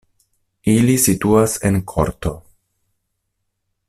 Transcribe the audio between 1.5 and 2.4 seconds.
en korto.